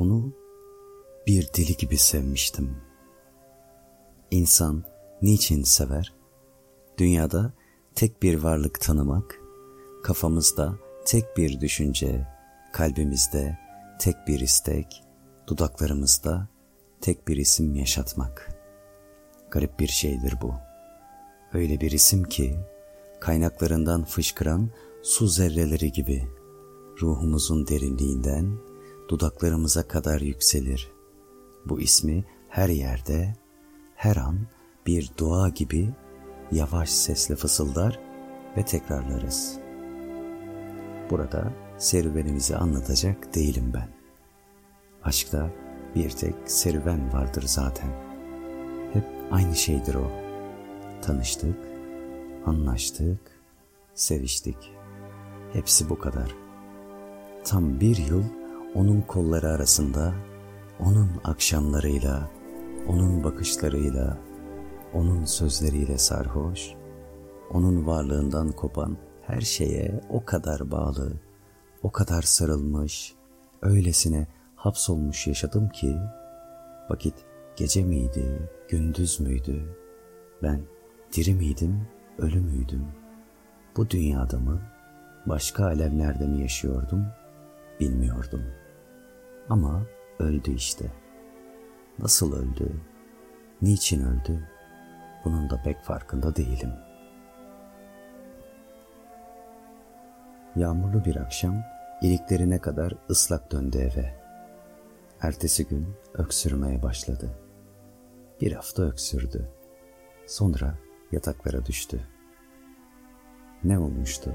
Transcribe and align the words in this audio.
Onu 0.00 0.32
bir 1.26 1.48
deli 1.56 1.76
gibi 1.76 1.98
sevmiştim. 1.98 2.76
İnsan 4.30 4.84
niçin 5.22 5.62
sever? 5.62 6.14
Dünyada 6.98 7.52
tek 7.94 8.22
bir 8.22 8.34
varlık 8.42 8.80
tanımak, 8.80 9.40
kafamızda 10.02 10.74
tek 11.04 11.36
bir 11.36 11.60
düşünce, 11.60 12.28
kalbimizde 12.72 13.58
tek 13.98 14.14
bir 14.28 14.40
istek, 14.40 15.04
dudaklarımızda 15.46 16.48
tek 17.00 17.28
bir 17.28 17.36
isim 17.36 17.74
yaşatmak. 17.74 18.48
Garip 19.50 19.80
bir 19.80 19.88
şeydir 19.88 20.34
bu. 20.42 20.54
Öyle 21.52 21.80
bir 21.80 21.90
isim 21.90 22.24
ki, 22.24 22.56
kaynaklarından 23.20 24.04
fışkıran 24.04 24.70
su 25.02 25.26
zerreleri 25.26 25.92
gibi, 25.92 26.28
ruhumuzun 27.00 27.66
derinliğinden 27.66 28.69
dudaklarımıza 29.10 29.88
kadar 29.88 30.20
yükselir. 30.20 30.92
Bu 31.66 31.80
ismi 31.80 32.24
her 32.48 32.68
yerde, 32.68 33.34
her 33.94 34.16
an 34.16 34.38
bir 34.86 35.10
dua 35.18 35.48
gibi 35.48 35.88
yavaş 36.52 36.90
sesle 36.90 37.36
fısıldar 37.36 38.00
ve 38.56 38.64
tekrarlarız. 38.64 39.58
Burada 41.10 41.52
serüvenimizi 41.78 42.56
anlatacak 42.56 43.34
değilim 43.34 43.72
ben. 43.74 43.88
Aşkta 45.04 45.50
bir 45.94 46.10
tek 46.10 46.34
serüven 46.46 47.12
vardır 47.12 47.42
zaten. 47.46 47.90
Hep 48.92 49.04
aynı 49.30 49.56
şeydir 49.56 49.94
o. 49.94 50.10
Tanıştık, 51.02 51.56
anlaştık, 52.46 53.20
seviştik. 53.94 54.72
Hepsi 55.52 55.88
bu 55.88 55.98
kadar. 55.98 56.34
Tam 57.44 57.80
bir 57.80 57.96
yıl 57.96 58.39
onun 58.74 59.00
kolları 59.00 59.48
arasında, 59.48 60.14
onun 60.80 61.10
akşamlarıyla, 61.24 62.30
onun 62.88 63.24
bakışlarıyla, 63.24 64.18
onun 64.94 65.24
sözleriyle 65.24 65.98
sarhoş, 65.98 66.74
onun 67.50 67.86
varlığından 67.86 68.52
kopan 68.52 68.96
her 69.26 69.40
şeye 69.40 70.00
o 70.10 70.24
kadar 70.24 70.70
bağlı, 70.70 71.12
o 71.82 71.90
kadar 71.90 72.22
sarılmış, 72.22 73.14
öylesine 73.62 74.26
hapsolmuş 74.56 75.26
yaşadım 75.26 75.68
ki, 75.68 75.96
vakit 76.90 77.14
gece 77.56 77.84
miydi, 77.84 78.50
gündüz 78.68 79.20
müydü, 79.20 79.76
ben 80.42 80.60
diri 81.12 81.34
miydim, 81.34 81.88
ölü 82.18 82.40
müydüm, 82.40 82.86
bu 83.76 83.90
dünyada 83.90 84.38
mı, 84.38 84.60
başka 85.26 85.64
alemlerde 85.64 86.26
mi 86.26 86.40
yaşıyordum, 86.40 87.06
bilmiyordum. 87.80 88.44
Ama 89.48 89.82
öldü 90.18 90.54
işte. 90.54 90.92
Nasıl 91.98 92.36
öldü, 92.36 92.80
niçin 93.62 94.00
öldü, 94.00 94.48
bunun 95.24 95.50
da 95.50 95.62
pek 95.62 95.82
farkında 95.82 96.36
değilim. 96.36 96.72
Yağmurlu 100.56 101.04
bir 101.04 101.16
akşam 101.16 101.62
iliklerine 102.02 102.58
kadar 102.58 102.94
ıslak 103.10 103.52
döndü 103.52 103.78
eve. 103.78 104.20
Ertesi 105.20 105.68
gün 105.68 105.88
öksürmeye 106.14 106.82
başladı. 106.82 107.30
Bir 108.40 108.52
hafta 108.52 108.82
öksürdü. 108.82 109.48
Sonra 110.26 110.74
yataklara 111.12 111.66
düştü. 111.66 112.00
Ne 113.64 113.78
olmuştu? 113.78 114.34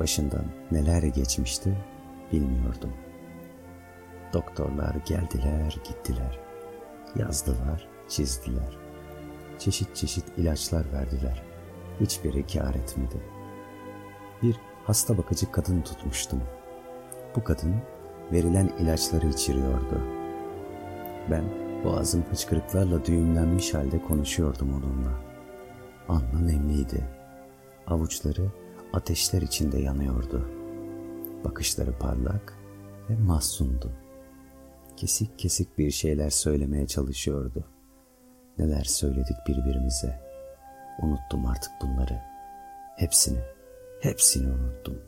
Başından 0.00 0.44
neler 0.70 1.02
geçmişti 1.02 1.76
bilmiyordum. 2.32 2.92
Doktorlar 4.32 4.94
geldiler 5.06 5.76
gittiler. 5.84 6.38
Yazdılar, 7.16 7.88
çizdiler. 8.08 8.78
Çeşit 9.58 9.96
çeşit 9.96 10.24
ilaçlar 10.38 10.92
verdiler. 10.92 11.42
Hiçbiri 12.00 12.46
kâr 12.46 12.74
etmedi. 12.74 13.20
Bir 14.42 14.56
hasta 14.84 15.18
bakıcı 15.18 15.52
kadın 15.52 15.82
tutmuştum. 15.82 16.42
Bu 17.36 17.44
kadın 17.44 17.74
verilen 18.32 18.70
ilaçları 18.78 19.26
içiriyordu. 19.26 20.00
Ben 21.30 21.44
boğazım 21.84 22.24
hıçkırıklarla 22.30 23.04
düğümlenmiş 23.04 23.74
halde 23.74 24.02
konuşuyordum 24.02 24.68
onunla. 24.74 25.12
Anlı 26.08 26.46
nemliydi. 26.46 27.04
Avuçları 27.86 28.46
ateşler 28.92 29.42
içinde 29.42 29.78
yanıyordu. 29.78 30.59
Bakışları 31.44 31.98
parlak 31.98 32.58
ve 33.10 33.16
mahzundu. 33.16 33.92
Kesik 34.96 35.38
kesik 35.38 35.78
bir 35.78 35.90
şeyler 35.90 36.30
söylemeye 36.30 36.86
çalışıyordu. 36.86 37.64
Neler 38.58 38.84
söyledik 38.84 39.36
birbirimize. 39.48 40.20
Unuttum 41.02 41.46
artık 41.46 41.72
bunları. 41.82 42.20
Hepsini, 42.96 43.38
hepsini 44.00 44.52
unuttum. 44.52 44.98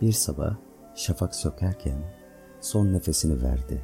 Bir 0.00 0.12
sabah 0.12 0.56
şafak 0.94 1.34
sökerken 1.34 2.14
son 2.60 2.92
nefesini 2.92 3.42
verdi. 3.42 3.82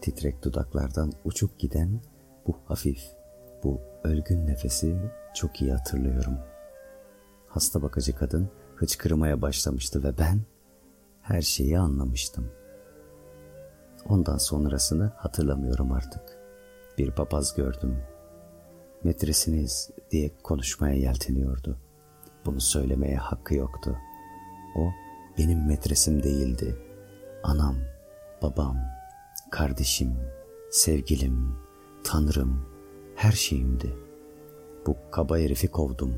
Titrek 0.00 0.44
dudaklardan 0.44 1.12
uçup 1.24 1.58
giden 1.58 2.00
bu 2.46 2.58
hafif, 2.64 3.02
bu 3.64 3.80
ölgün 4.04 4.46
nefesi 4.46 4.96
çok 5.34 5.62
iyi 5.62 5.72
hatırlıyorum. 5.72 6.51
Hasta 7.52 7.82
bakıcı 7.82 8.16
kadın 8.16 8.50
hıçkırmaya 8.76 9.42
başlamıştı 9.42 10.04
ve 10.04 10.18
ben 10.18 10.40
her 11.22 11.42
şeyi 11.42 11.78
anlamıştım. 11.78 12.50
Ondan 14.08 14.36
sonrasını 14.36 15.12
hatırlamıyorum 15.16 15.92
artık. 15.92 16.22
Bir 16.98 17.10
papaz 17.10 17.54
gördüm. 17.54 17.98
Metresiniz 19.04 19.90
diye 20.10 20.30
konuşmaya 20.42 20.94
yelteniyordu. 20.94 21.78
Bunu 22.46 22.60
söylemeye 22.60 23.16
hakkı 23.16 23.54
yoktu. 23.54 23.98
O 24.76 24.90
benim 25.38 25.66
metresim 25.66 26.22
değildi. 26.22 26.76
Anam, 27.42 27.76
babam, 28.42 28.76
kardeşim, 29.50 30.16
sevgilim, 30.70 31.56
tanrım, 32.04 32.66
her 33.16 33.32
şeyimdi. 33.32 33.96
Bu 34.86 34.96
kaba 35.10 35.38
herifi 35.38 35.68
kovdum. 35.68 36.14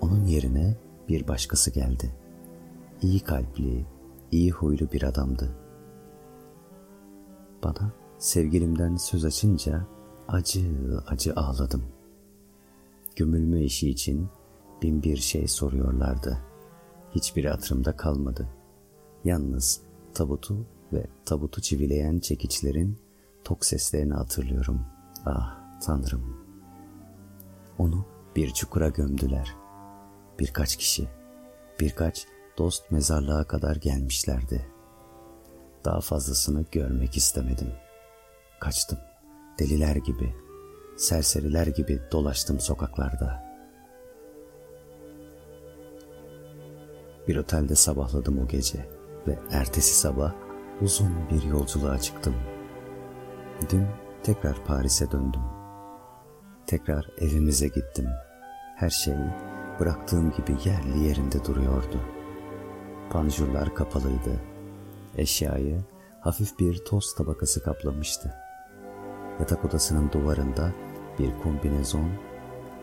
Onun 0.00 0.24
yerine 0.24 0.76
bir 1.08 1.28
başkası 1.28 1.70
geldi. 1.70 2.14
İyi 3.02 3.20
kalpli, 3.20 3.86
iyi 4.30 4.50
huylu 4.50 4.92
bir 4.92 5.02
adamdı. 5.02 5.56
Bana 7.64 7.92
sevgilimden 8.18 8.96
söz 8.96 9.24
açınca 9.24 9.86
acı 10.28 10.60
acı 11.06 11.34
ağladım. 11.34 11.84
Gömülme 13.16 13.62
işi 13.62 13.90
için 13.90 14.28
bin 14.82 15.02
bir 15.02 15.16
şey 15.16 15.48
soruyorlardı. 15.48 16.38
Hiçbiri 17.14 17.48
hatırımda 17.48 17.96
kalmadı. 17.96 18.48
Yalnız 19.24 19.80
tabutu 20.14 20.66
ve 20.92 21.06
tabutu 21.24 21.60
çivileyen 21.60 22.18
çekiçlerin 22.18 22.98
tok 23.44 23.64
seslerini 23.64 24.14
hatırlıyorum. 24.14 24.80
Ah 25.26 25.58
tanrım. 25.80 26.36
Onu 27.78 28.06
bir 28.36 28.50
çukura 28.50 28.88
gömdüler. 28.88 29.56
Birkaç 30.38 30.76
kişi, 30.76 31.08
birkaç 31.80 32.26
dost 32.58 32.90
mezarlığa 32.90 33.44
kadar 33.44 33.76
gelmişlerdi. 33.76 34.66
Daha 35.84 36.00
fazlasını 36.00 36.64
görmek 36.72 37.16
istemedim. 37.16 37.72
Kaçtım. 38.60 38.98
Deliler 39.58 39.96
gibi, 39.96 40.34
serseriler 40.96 41.66
gibi 41.66 42.00
dolaştım 42.12 42.60
sokaklarda. 42.60 43.48
Bir 47.28 47.36
otelde 47.36 47.74
sabahladım 47.74 48.38
o 48.38 48.48
gece 48.48 48.88
ve 49.26 49.38
ertesi 49.50 49.94
sabah 49.94 50.34
uzun 50.80 51.12
bir 51.30 51.42
yolculuğa 51.42 51.98
çıktım. 51.98 52.34
Dün 53.70 53.86
tekrar 54.22 54.64
Paris'e 54.64 55.10
döndüm. 55.10 55.42
Tekrar 56.66 57.10
evimize 57.18 57.68
gittim. 57.68 58.08
Her 58.76 58.90
şey 58.90 59.14
bıraktığım 59.80 60.32
gibi 60.32 60.56
yerli 60.64 61.08
yerinde 61.08 61.44
duruyordu. 61.44 62.00
Panjurlar 63.10 63.74
kapalıydı. 63.74 64.40
Eşyayı 65.16 65.84
hafif 66.20 66.58
bir 66.58 66.84
toz 66.84 67.14
tabakası 67.14 67.62
kaplamıştı. 67.62 68.34
Yatak 69.40 69.64
odasının 69.64 70.12
duvarında 70.12 70.72
bir 71.18 71.38
kombinezon 71.42 72.10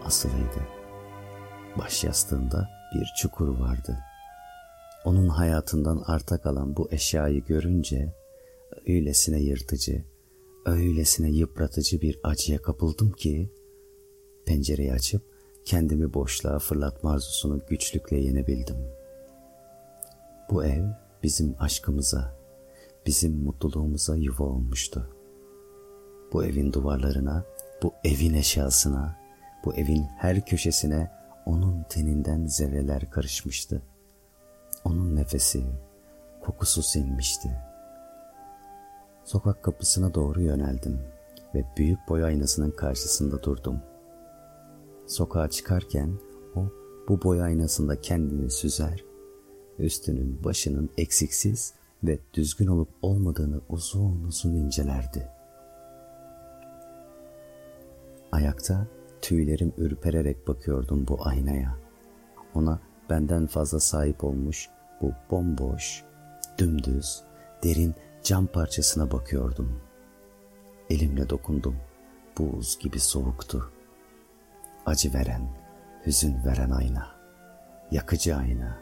asılıydı. 0.05 0.67
Baş 1.77 2.03
yastığında 2.03 2.69
bir 2.95 3.13
çukur 3.21 3.47
vardı. 3.47 3.99
Onun 5.05 5.27
hayatından 5.27 6.03
arta 6.05 6.41
kalan 6.41 6.75
bu 6.75 6.87
eşyayı 6.91 7.45
görünce 7.45 8.13
öylesine 8.87 9.39
yırtıcı, 9.39 10.05
öylesine 10.65 11.29
yıpratıcı 11.29 12.01
bir 12.01 12.19
acıya 12.23 12.61
kapıldım 12.61 13.11
ki 13.11 13.53
pencereyi 14.45 14.93
açıp 14.93 15.34
kendimi 15.65 16.13
boşluğa 16.13 16.59
fırlatma 16.59 17.11
arzusunu 17.11 17.61
güçlükle 17.69 18.17
yenebildim. 18.17 18.77
Bu 20.49 20.65
ev 20.65 20.83
bizim 21.23 21.55
aşkımıza, 21.59 22.35
bizim 23.05 23.43
mutluluğumuza 23.43 24.15
yuva 24.15 24.43
olmuştu. 24.43 25.09
Bu 26.33 26.45
evin 26.45 26.73
duvarlarına, 26.73 27.43
bu 27.83 27.93
evin 28.03 28.33
eşyasına, 28.33 29.17
bu 29.65 29.73
evin 29.73 30.03
her 30.17 30.45
köşesine 30.45 31.11
onun 31.45 31.83
teninden 31.89 32.45
zerreler 32.45 33.11
karışmıştı. 33.11 33.81
Onun 34.83 35.15
nefesi, 35.15 35.63
kokusu 36.41 36.83
sinmişti. 36.83 37.51
Sokak 39.23 39.63
kapısına 39.63 40.13
doğru 40.13 40.41
yöneldim 40.41 40.99
ve 41.55 41.65
büyük 41.77 41.99
boy 42.09 42.23
aynasının 42.23 42.71
karşısında 42.71 43.43
durdum. 43.43 43.81
Sokağa 45.07 45.49
çıkarken 45.49 46.09
o 46.55 46.65
bu 47.07 47.23
boy 47.23 47.41
aynasında 47.41 48.01
kendini 48.01 48.51
süzer, 48.51 49.05
üstünün 49.79 50.43
başının 50.43 50.89
eksiksiz 50.97 51.73
ve 52.03 52.19
düzgün 52.33 52.67
olup 52.67 52.89
olmadığını 53.01 53.61
uzun 53.69 54.23
uzun 54.27 54.55
incelerdi. 54.55 55.29
Ayakta 58.31 58.87
tüylerim 59.21 59.73
ürpererek 59.77 60.47
bakıyordum 60.47 61.07
bu 61.07 61.17
aynaya. 61.19 61.77
Ona 62.55 62.79
benden 63.09 63.47
fazla 63.47 63.79
sahip 63.79 64.23
olmuş 64.23 64.69
bu 65.01 65.11
bomboş, 65.31 66.03
dümdüz, 66.57 67.23
derin 67.63 67.95
cam 68.23 68.47
parçasına 68.47 69.11
bakıyordum. 69.11 69.79
Elimle 70.89 71.29
dokundum. 71.29 71.75
Buz 72.37 72.79
gibi 72.79 72.99
soğuktu. 72.99 73.74
Acı 74.85 75.13
veren, 75.13 75.41
hüzün 76.05 76.45
veren 76.45 76.69
ayna. 76.69 77.07
Yakıcı 77.91 78.35
ayna. 78.35 78.77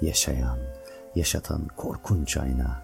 Yaşayan, 0.00 0.58
yaşatan 1.14 1.68
korkunç 1.76 2.36
ayna. 2.36 2.82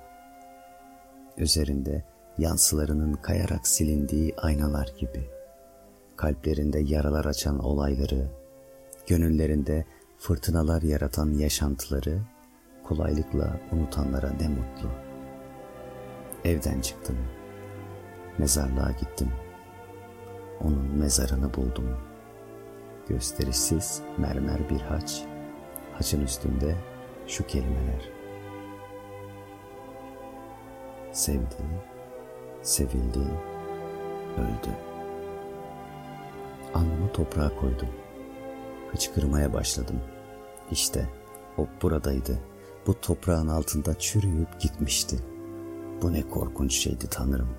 Üzerinde 1.37 2.05
yansılarının 2.38 3.12
kayarak 3.12 3.69
silindiği 3.69 4.35
aynalar 4.37 4.88
gibi. 4.99 5.31
Kalplerinde 6.17 6.79
yaralar 6.79 7.25
açan 7.25 7.59
olayları, 7.59 8.29
gönüllerinde 9.06 9.85
fırtınalar 10.19 10.82
yaratan 10.82 11.31
yaşantıları 11.31 12.21
kolaylıkla 12.85 13.61
unutanlara 13.73 14.31
ne 14.31 14.49
mutlu. 14.49 14.91
Evden 16.44 16.81
çıktım. 16.81 17.17
Mezarlığa 18.38 18.91
gittim. 18.91 19.29
Onun 20.61 20.99
mezarını 20.99 21.55
buldum. 21.55 22.10
Gösterişsiz 23.11 24.03
mermer 24.19 24.71
bir 24.71 24.81
haç. 24.81 25.25
Haçın 25.95 26.21
üstünde 26.21 26.77
şu 27.27 27.47
kelimeler. 27.47 28.09
Sevdi, 31.12 31.57
sevildi, 32.62 33.19
öldü. 34.37 34.77
Alnımı 36.75 37.12
toprağa 37.12 37.57
koydum. 37.57 37.89
Hıçkırmaya 38.93 39.53
başladım. 39.53 40.01
İşte 40.71 41.09
o 41.59 41.67
buradaydı. 41.83 42.39
Bu 42.87 43.01
toprağın 43.01 43.49
altında 43.49 43.99
çürüyüp 43.99 44.61
gitmişti. 44.61 45.17
Bu 46.03 46.13
ne 46.13 46.29
korkunç 46.29 46.73
şeydi 46.73 47.06
tanırım. 47.11 47.51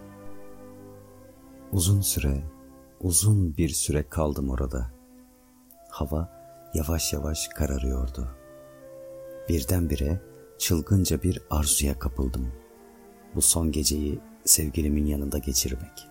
Uzun 1.71 2.01
süre, 2.01 2.43
uzun 3.01 3.57
bir 3.57 3.69
süre 3.69 4.03
kaldım 4.09 4.49
orada. 4.49 5.00
Hava 5.91 6.29
yavaş 6.73 7.13
yavaş 7.13 7.47
kararıyordu. 7.47 8.27
Birdenbire 9.49 10.21
çılgınca 10.57 11.23
bir 11.23 11.41
arzuya 11.49 11.99
kapıldım. 11.99 12.51
Bu 13.35 13.41
son 13.41 13.71
geceyi 13.71 14.19
sevgilimin 14.45 15.05
yanında 15.05 15.37
geçirmek. 15.37 16.07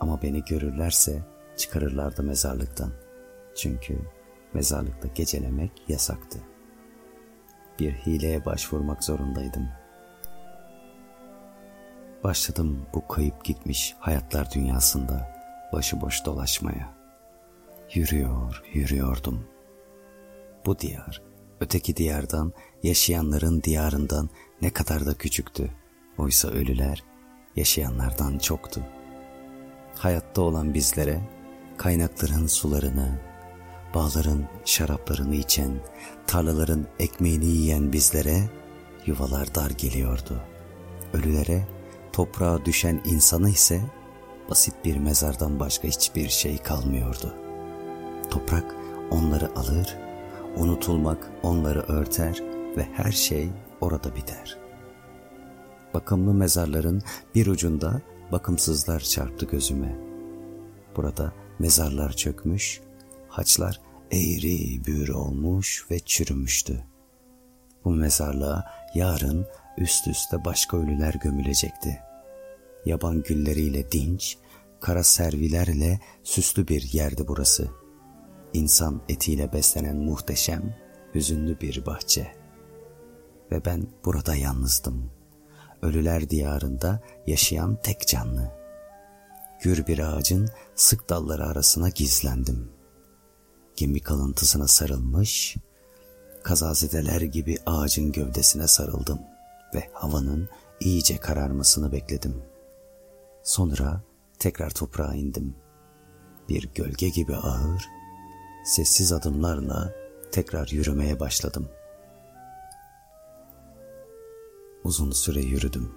Ama 0.00 0.22
beni 0.22 0.44
görürlerse 0.44 1.22
çıkarırlardı 1.56 2.22
mezarlıktan. 2.22 2.92
Çünkü 3.56 3.98
mezarlıkta 4.54 5.08
gecelemek 5.08 5.72
yasaktı. 5.88 6.38
Bir 7.78 7.92
hileye 7.92 8.44
başvurmak 8.44 9.04
zorundaydım. 9.04 9.68
Başladım 12.24 12.86
bu 12.94 13.08
kayıp 13.08 13.44
gitmiş 13.44 13.94
hayatlar 13.98 14.52
dünyasında 14.52 15.34
başıboş 15.72 16.24
dolaşmaya. 16.24 16.99
Yürüyor, 17.94 18.62
yürüyordum. 18.72 19.44
Bu 20.66 20.78
diyar, 20.78 21.22
öteki 21.60 21.96
diyardan, 21.96 22.52
yaşayanların 22.82 23.62
diyarından 23.62 24.30
ne 24.62 24.70
kadar 24.70 25.06
da 25.06 25.14
küçüktü. 25.14 25.70
Oysa 26.18 26.48
ölüler 26.48 27.04
yaşayanlardan 27.56 28.38
çoktu. 28.38 28.80
Hayatta 29.94 30.42
olan 30.42 30.74
bizlere 30.74 31.20
kaynakların 31.76 32.46
sularını, 32.46 33.20
bağların 33.94 34.48
şaraplarını 34.64 35.34
içen, 35.34 35.72
tarlaların 36.26 36.86
ekmeğini 36.98 37.46
yiyen 37.46 37.92
bizlere 37.92 38.50
yuvalar 39.06 39.54
dar 39.54 39.70
geliyordu. 39.70 40.40
Ölülere 41.12 41.68
toprağa 42.12 42.64
düşen 42.64 43.00
insanı 43.04 43.50
ise 43.50 43.80
basit 44.50 44.74
bir 44.84 44.96
mezardan 44.96 45.60
başka 45.60 45.88
hiçbir 45.88 46.28
şey 46.28 46.58
kalmıyordu. 46.58 47.49
Toprak 48.30 48.74
onları 49.10 49.58
alır, 49.58 49.96
unutulmak 50.56 51.30
onları 51.42 51.80
örter 51.80 52.42
ve 52.76 52.88
her 52.92 53.12
şey 53.12 53.48
orada 53.80 54.16
biter. 54.16 54.58
Bakımlı 55.94 56.34
mezarların 56.34 57.02
bir 57.34 57.46
ucunda 57.46 58.00
bakımsızlar 58.32 59.00
çarptı 59.00 59.46
gözüme. 59.46 59.96
Burada 60.96 61.32
mezarlar 61.58 62.12
çökmüş, 62.12 62.80
haçlar 63.28 63.80
eğri 64.10 64.84
büğrü 64.86 65.12
olmuş 65.12 65.86
ve 65.90 65.98
çürümüştü. 65.98 66.84
Bu 67.84 67.90
mezarlığa 67.90 68.64
yarın 68.94 69.46
üst 69.78 70.08
üste 70.08 70.44
başka 70.44 70.76
ölüler 70.76 71.14
gömülecekti. 71.22 72.00
Yaban 72.86 73.22
gülleriyle 73.22 73.92
dinç, 73.92 74.38
kara 74.80 75.04
servilerle 75.04 76.00
süslü 76.24 76.68
bir 76.68 76.82
yerdi 76.82 77.28
burası. 77.28 77.79
İnsan 78.54 79.00
etiyle 79.08 79.52
beslenen 79.52 79.96
muhteşem, 79.96 80.76
hüzünlü 81.14 81.60
bir 81.60 81.86
bahçe. 81.86 82.34
Ve 83.52 83.64
ben 83.64 83.86
burada 84.04 84.34
yalnızdım. 84.34 85.10
Ölüler 85.82 86.30
diyarında 86.30 87.00
yaşayan 87.26 87.78
tek 87.82 88.08
canlı. 88.08 88.52
Gür 89.62 89.86
bir 89.86 89.98
ağacın 89.98 90.48
sık 90.74 91.08
dalları 91.08 91.46
arasına 91.46 91.88
gizlendim. 91.88 92.72
Gemi 93.76 94.00
kalıntısına 94.00 94.68
sarılmış, 94.68 95.56
kazazedeler 96.42 97.20
gibi 97.20 97.58
ağacın 97.66 98.12
gövdesine 98.12 98.66
sarıldım 98.66 99.18
ve 99.74 99.90
havanın 99.92 100.48
iyice 100.80 101.16
kararmasını 101.16 101.92
bekledim. 101.92 102.42
Sonra 103.42 104.02
tekrar 104.38 104.70
toprağa 104.70 105.14
indim. 105.14 105.54
Bir 106.48 106.68
gölge 106.74 107.08
gibi 107.08 107.36
ağır, 107.36 107.88
sessiz 108.64 109.12
adımlarla 109.12 109.92
tekrar 110.32 110.68
yürümeye 110.68 111.20
başladım. 111.20 111.68
Uzun 114.84 115.10
süre 115.10 115.40
yürüdüm. 115.40 115.92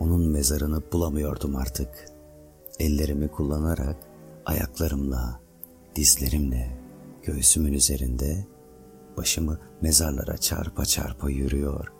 Onun 0.00 0.28
mezarını 0.28 0.82
bulamıyordum 0.92 1.56
artık. 1.56 2.08
Ellerimi 2.78 3.28
kullanarak 3.28 3.96
ayaklarımla, 4.46 5.40
dizlerimle, 5.96 6.78
göğsümün 7.22 7.72
üzerinde 7.72 8.46
başımı 9.16 9.58
mezarlara 9.80 10.36
çarpa 10.36 10.84
çarpa 10.84 11.30
yürüyor 11.30 11.92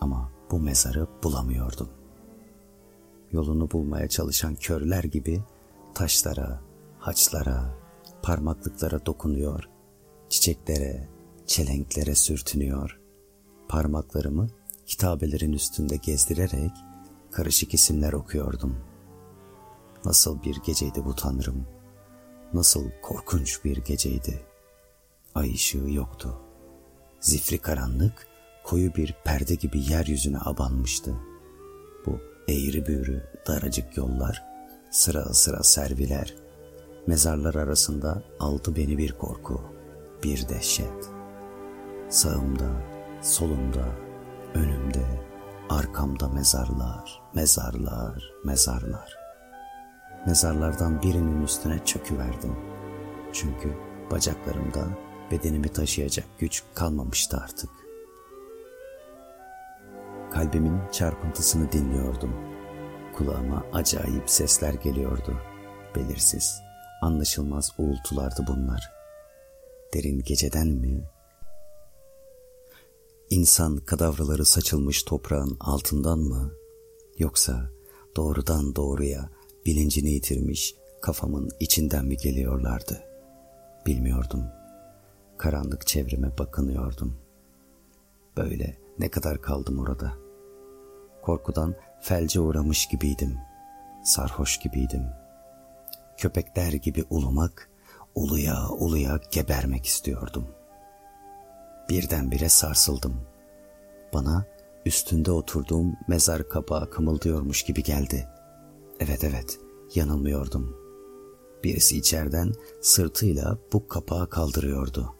ama 0.00 0.32
bu 0.50 0.60
mezarı 0.60 1.06
bulamıyordum. 1.22 1.88
Yolunu 3.32 3.70
bulmaya 3.70 4.08
çalışan 4.08 4.54
körler 4.54 5.04
gibi 5.04 5.42
taşlara, 5.94 6.60
haçlara, 6.98 7.85
parmaklıklara 8.26 9.06
dokunuyor, 9.06 9.68
çiçeklere, 10.28 11.08
çelenklere 11.46 12.14
sürtünüyor. 12.14 13.00
Parmaklarımı 13.68 14.48
kitabelerin 14.86 15.52
üstünde 15.52 15.96
gezdirerek 15.96 16.72
karışık 17.32 17.74
isimler 17.74 18.12
okuyordum. 18.12 18.78
Nasıl 20.04 20.42
bir 20.42 20.56
geceydi 20.66 21.04
bu 21.04 21.14
tanrım. 21.14 21.66
Nasıl 22.54 22.90
korkunç 23.02 23.64
bir 23.64 23.76
geceydi. 23.76 24.46
Ay 25.34 25.54
ışığı 25.54 25.90
yoktu. 25.90 26.40
Zifri 27.20 27.58
karanlık 27.58 28.26
koyu 28.64 28.94
bir 28.94 29.16
perde 29.24 29.54
gibi 29.54 29.92
yeryüzüne 29.92 30.38
abanmıştı. 30.40 31.14
Bu 32.06 32.20
eğri 32.48 32.86
büğrü 32.86 33.22
daracık 33.46 33.96
yollar, 33.96 34.44
sıra 34.90 35.34
sıra 35.34 35.62
serviler, 35.62 36.45
mezarlar 37.06 37.54
arasında 37.54 38.22
aldı 38.40 38.76
beni 38.76 38.98
bir 38.98 39.12
korku, 39.12 39.60
bir 40.22 40.48
dehşet. 40.48 41.10
Sağımda, 42.08 42.70
Solumda, 43.22 43.84
önümde, 44.54 45.04
arkamda 45.70 46.28
mezarlar, 46.28 47.22
mezarlar, 47.34 48.32
mezarlar. 48.44 49.18
Mezarlardan 50.26 51.02
birinin 51.02 51.42
üstüne 51.42 51.84
çöküverdim. 51.84 52.56
Çünkü 53.32 53.76
bacaklarımda 54.10 54.84
bedenimi 55.30 55.68
taşıyacak 55.68 56.26
güç 56.38 56.62
kalmamıştı 56.74 57.36
artık. 57.36 57.70
Kalbimin 60.30 60.80
çarpıntısını 60.92 61.72
dinliyordum. 61.72 62.32
Kulağıma 63.16 63.64
acayip 63.72 64.30
sesler 64.30 64.74
geliyordu. 64.74 65.36
Belirsiz, 65.94 66.62
anlaşılmaz 67.02 67.72
uğultulardı 67.78 68.44
bunlar. 68.48 68.92
Derin 69.94 70.22
geceden 70.22 70.68
mi? 70.68 71.10
İnsan 73.30 73.76
kadavraları 73.76 74.44
saçılmış 74.44 75.02
toprağın 75.02 75.56
altından 75.60 76.18
mı? 76.18 76.52
Yoksa 77.18 77.70
doğrudan 78.16 78.76
doğruya 78.76 79.30
bilincini 79.66 80.10
yitirmiş 80.10 80.74
kafamın 81.02 81.50
içinden 81.60 82.04
mi 82.04 82.16
geliyorlardı? 82.16 83.02
Bilmiyordum. 83.86 84.44
Karanlık 85.38 85.86
çevreme 85.86 86.38
bakınıyordum. 86.38 87.18
Böyle 88.36 88.78
ne 88.98 89.08
kadar 89.10 89.42
kaldım 89.42 89.78
orada. 89.78 90.12
Korkudan 91.22 91.74
felce 92.00 92.40
uğramış 92.40 92.88
gibiydim. 92.88 93.36
Sarhoş 94.04 94.58
gibiydim. 94.58 95.02
Köpekler 96.18 96.72
gibi 96.72 97.04
ulumak, 97.10 97.70
uluya 98.14 98.68
uluya 98.68 99.20
gebermek 99.30 99.86
istiyordum. 99.86 100.48
Birdenbire 101.88 102.48
sarsıldım. 102.48 103.20
Bana 104.14 104.44
üstünde 104.86 105.30
oturduğum 105.30 105.96
mezar 106.08 106.48
kapağı 106.48 106.90
kımıldıyormuş 106.90 107.62
gibi 107.62 107.82
geldi. 107.82 108.28
Evet 109.00 109.24
evet, 109.24 109.58
yanılmıyordum. 109.94 110.76
Birisi 111.64 111.98
içeriden 111.98 112.52
sırtıyla 112.80 113.58
bu 113.72 113.88
kapağı 113.88 114.30
kaldırıyordu. 114.30 115.14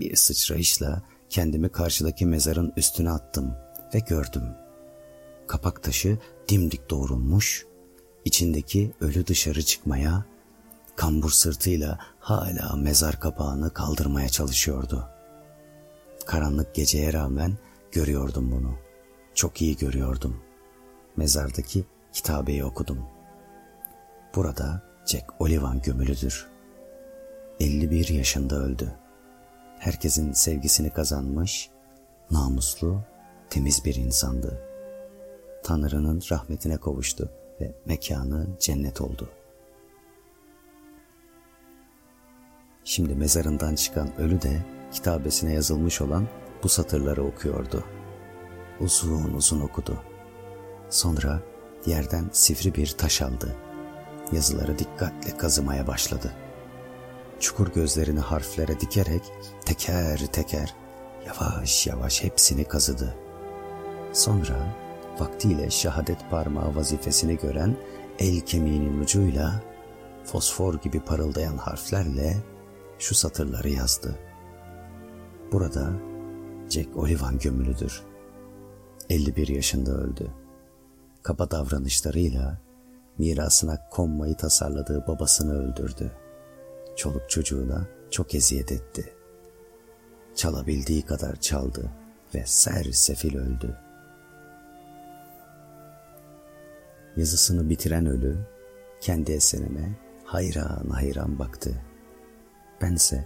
Bir 0.00 0.16
sıçrayışla 0.16 1.02
kendimi 1.30 1.68
karşıdaki 1.68 2.26
mezarın 2.26 2.72
üstüne 2.76 3.10
attım 3.10 3.54
ve 3.94 3.98
gördüm. 3.98 4.44
Kapak 5.46 5.82
taşı 5.82 6.18
dimdik 6.48 6.90
doğrulmuş, 6.90 7.66
içindeki 8.24 8.92
ölü 9.00 9.26
dışarı 9.26 9.62
çıkmaya, 9.62 10.24
kambur 10.96 11.30
sırtıyla 11.30 11.98
hala 12.20 12.76
mezar 12.76 13.20
kapağını 13.20 13.72
kaldırmaya 13.72 14.28
çalışıyordu. 14.28 15.08
Karanlık 16.26 16.74
geceye 16.74 17.12
rağmen 17.12 17.52
görüyordum 17.92 18.52
bunu. 18.52 18.74
Çok 19.34 19.62
iyi 19.62 19.76
görüyordum. 19.76 20.40
Mezardaki 21.16 21.84
kitabeyi 22.12 22.64
okudum. 22.64 22.98
Burada 24.34 24.82
Jack 25.06 25.40
Olivan 25.40 25.82
gömülüdür. 25.82 26.46
51 27.60 28.08
yaşında 28.08 28.56
öldü. 28.56 28.94
Herkesin 29.78 30.32
sevgisini 30.32 30.90
kazanmış, 30.90 31.70
namuslu, 32.30 33.00
temiz 33.50 33.84
bir 33.84 33.94
insandı. 33.94 34.60
Tanrı'nın 35.62 36.22
rahmetine 36.30 36.76
kavuştu 36.76 37.30
ve 37.60 37.74
mekanı 37.86 38.46
cennet 38.60 39.00
oldu. 39.00 39.28
Şimdi 42.84 43.14
mezarından 43.14 43.74
çıkan 43.74 44.16
ölü 44.16 44.42
de 44.42 44.62
kitabesine 44.92 45.52
yazılmış 45.52 46.00
olan 46.00 46.28
bu 46.62 46.68
satırları 46.68 47.24
okuyordu. 47.24 47.84
Uzun 48.80 49.34
uzun 49.34 49.60
okudu. 49.60 49.98
Sonra 50.90 51.42
yerden 51.86 52.28
sivri 52.32 52.74
bir 52.74 52.86
taş 52.86 53.22
aldı. 53.22 53.56
Yazıları 54.32 54.78
dikkatle 54.78 55.36
kazımaya 55.36 55.86
başladı. 55.86 56.32
Çukur 57.40 57.72
gözlerini 57.72 58.20
harflere 58.20 58.80
dikerek 58.80 59.22
teker 59.64 60.26
teker 60.26 60.74
yavaş 61.26 61.86
yavaş 61.86 62.22
hepsini 62.22 62.64
kazıdı. 62.64 63.16
Sonra 64.12 64.83
vaktiyle 65.20 65.70
şehadet 65.70 66.30
parmağı 66.30 66.76
vazifesini 66.76 67.38
gören 67.38 67.76
el 68.18 68.40
kemiğinin 68.40 69.00
ucuyla 69.00 69.62
fosfor 70.24 70.74
gibi 70.74 71.00
parıldayan 71.00 71.56
harflerle 71.56 72.36
şu 72.98 73.14
satırları 73.14 73.68
yazdı. 73.68 74.18
Burada 75.52 75.92
Jack 76.70 76.96
Olivan 76.96 77.38
gömülüdür. 77.38 78.02
51 79.10 79.48
yaşında 79.48 79.92
öldü. 79.92 80.30
Kaba 81.22 81.50
davranışlarıyla 81.50 82.58
mirasına 83.18 83.88
konmayı 83.90 84.36
tasarladığı 84.36 85.06
babasını 85.06 85.58
öldürdü. 85.62 86.12
Çoluk 86.96 87.30
çocuğuna 87.30 87.86
çok 88.10 88.34
eziyet 88.34 88.72
etti. 88.72 89.12
Çalabildiği 90.34 91.02
kadar 91.02 91.36
çaldı 91.36 91.90
ve 92.34 92.42
ser 92.46 92.84
sefil 92.84 93.36
öldü. 93.36 93.83
Yazısını 97.16 97.70
bitiren 97.70 98.06
ölü 98.06 98.36
kendi 99.00 99.32
eserine 99.32 99.98
hayran 100.24 100.90
hayran 100.90 101.38
baktı. 101.38 101.82
Bense 102.80 103.24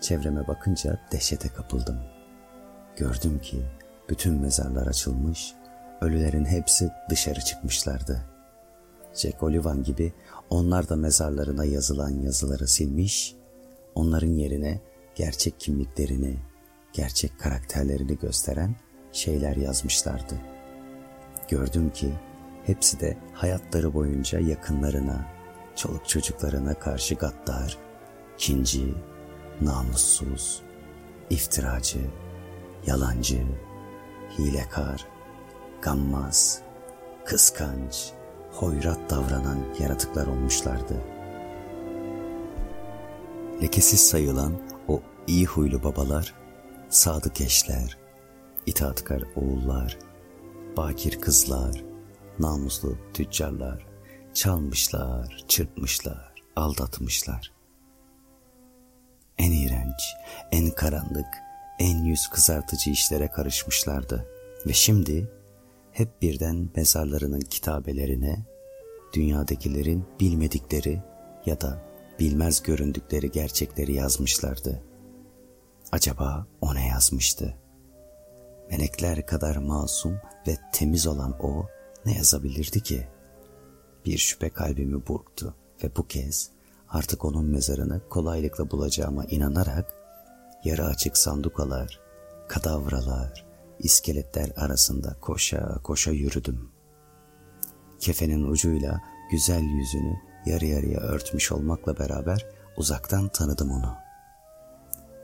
çevreme 0.00 0.48
bakınca 0.48 1.00
dehşete 1.12 1.48
kapıldım. 1.48 1.98
Gördüm 2.96 3.38
ki 3.38 3.62
bütün 4.08 4.40
mezarlar 4.40 4.86
açılmış, 4.86 5.54
ölülerin 6.00 6.44
hepsi 6.44 6.90
dışarı 7.10 7.40
çıkmışlardı. 7.40 8.22
Jack 9.14 9.42
Olivan 9.42 9.82
gibi 9.82 10.12
onlar 10.50 10.88
da 10.88 10.96
mezarlarına 10.96 11.64
yazılan 11.64 12.10
yazıları 12.10 12.68
silmiş, 12.68 13.34
onların 13.94 14.32
yerine 14.32 14.80
gerçek 15.14 15.60
kimliklerini, 15.60 16.36
gerçek 16.92 17.40
karakterlerini 17.40 18.18
gösteren 18.18 18.76
şeyler 19.12 19.56
yazmışlardı. 19.56 20.34
Gördüm 21.48 21.90
ki 21.90 22.12
hepsi 22.70 23.00
de 23.00 23.18
hayatları 23.32 23.94
boyunca 23.94 24.40
yakınlarına, 24.40 25.26
çoluk 25.76 26.08
çocuklarına 26.08 26.74
karşı 26.74 27.14
gaddar, 27.14 27.78
kinci, 28.38 28.94
namussuz, 29.60 30.62
iftiracı, 31.30 31.98
yalancı, 32.86 33.42
hilekar, 34.38 35.06
gammaz, 35.82 36.60
kıskanç, 37.24 38.12
hoyrat 38.52 39.10
davranan 39.10 39.58
yaratıklar 39.80 40.26
olmuşlardı. 40.26 40.94
Lekesiz 43.62 44.08
sayılan 44.08 44.52
o 44.88 45.00
iyi 45.26 45.46
huylu 45.46 45.82
babalar, 45.82 46.34
sadık 46.88 47.40
eşler, 47.40 47.98
itaatkar 48.66 49.22
oğullar, 49.36 49.98
bakir 50.76 51.20
kızlar, 51.20 51.89
namuslu 52.40 52.98
tüccarlar, 53.14 53.86
çalmışlar, 54.34 55.44
çırpmışlar, 55.48 56.34
aldatmışlar. 56.56 57.52
En 59.38 59.52
iğrenç, 59.52 60.00
en 60.52 60.70
karanlık, 60.70 61.28
en 61.78 62.04
yüz 62.04 62.28
kızartıcı 62.28 62.90
işlere 62.90 63.30
karışmışlardı 63.30 64.26
ve 64.66 64.72
şimdi 64.72 65.30
hep 65.92 66.22
birden 66.22 66.70
mezarlarının 66.76 67.40
kitabelerine 67.40 68.46
dünyadakilerin 69.12 70.04
bilmedikleri 70.20 71.02
ya 71.46 71.60
da 71.60 71.82
bilmez 72.20 72.62
göründükleri 72.62 73.30
gerçekleri 73.30 73.92
yazmışlardı. 73.92 74.82
Acaba 75.92 76.46
o 76.60 76.74
ne 76.74 76.86
yazmıştı? 76.86 77.54
Melekler 78.70 79.26
kadar 79.26 79.56
masum 79.56 80.20
ve 80.46 80.56
temiz 80.72 81.06
olan 81.06 81.36
o 81.40 81.66
ne 82.06 82.16
yazabilirdi 82.16 82.80
ki? 82.80 83.08
Bir 84.06 84.18
şüphe 84.18 84.50
kalbimi 84.50 85.06
burktu 85.06 85.54
ve 85.84 85.96
bu 85.96 86.06
kez 86.06 86.50
artık 86.88 87.24
onun 87.24 87.44
mezarını 87.44 88.00
kolaylıkla 88.08 88.70
bulacağıma 88.70 89.24
inanarak 89.24 89.94
yarı 90.64 90.84
açık 90.84 91.16
sandukalar, 91.16 92.00
kadavralar, 92.48 93.44
iskeletler 93.78 94.52
arasında 94.56 95.16
koşa 95.20 95.78
koşa 95.82 96.10
yürüdüm. 96.10 96.70
Kefenin 98.00 98.44
ucuyla 98.44 99.00
güzel 99.30 99.62
yüzünü 99.62 100.16
yarı 100.46 100.66
yarıya 100.66 101.00
örtmüş 101.00 101.52
olmakla 101.52 101.98
beraber 101.98 102.46
uzaktan 102.76 103.28
tanıdım 103.28 103.70
onu. 103.70 103.94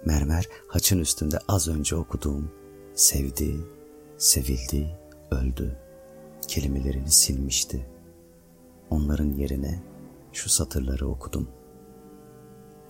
Mermer 0.05 0.49
haçın 0.69 0.99
üstünde 0.99 1.39
az 1.49 1.69
önce 1.69 1.97
okuduğum 1.97 2.53
sevdi, 2.95 3.57
sevildi, 4.19 4.99
öldü 5.31 5.86
kelimelerini 6.49 7.11
silmişti. 7.11 7.87
Onların 8.91 9.33
yerine 9.33 9.83
şu 10.33 10.49
satırları 10.49 11.09
okudum. 11.09 11.49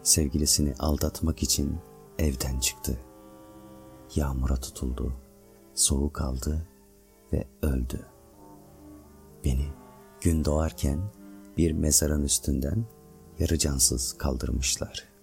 Sevgilisini 0.02 0.74
aldatmak 0.78 1.42
için 1.42 1.78
evden 2.18 2.60
çıktı. 2.60 2.98
yağmura 4.14 4.56
tutuldu, 4.56 5.12
soğuk 5.74 6.20
aldı 6.20 6.66
ve 7.32 7.44
öldü. 7.62 8.06
Beni 9.44 9.66
gün 10.20 10.44
doğarken 10.44 11.00
bir 11.56 11.72
mezarın 11.72 12.22
üstünden 12.22 12.84
yarı 13.38 13.58
cansız 13.58 14.12
kaldırmışlar.'' 14.18 15.15